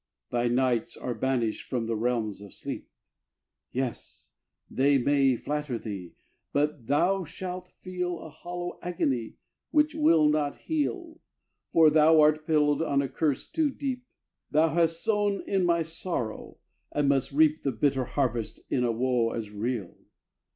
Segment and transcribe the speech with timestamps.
[0.31, 2.89] Thy nights are banished from the realms of sleep:
[3.71, 4.33] Yes!
[4.67, 6.15] they may flatter thee,
[6.51, 9.35] but thou shall feel A hollow agony
[9.69, 11.19] which will not heal,
[11.71, 14.03] For thou art pillowed on a curse too deep;
[14.49, 16.57] Thou hast sown in my sorrow,
[16.91, 19.95] and must reap The bitter harvest in a woe as real!